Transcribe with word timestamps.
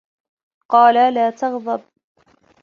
قَالَ 0.69 1.13
لَا 1.13 1.29
تَغْضَبْ 1.31 1.81